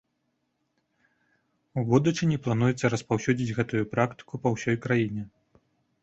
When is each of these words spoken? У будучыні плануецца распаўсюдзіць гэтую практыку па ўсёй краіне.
У 1.81 1.83
будучыні 1.89 2.39
плануецца 2.47 2.91
распаўсюдзіць 2.93 3.55
гэтую 3.59 3.83
практыку 3.93 4.41
па 4.47 4.53
ўсёй 4.55 4.77
краіне. 4.87 5.27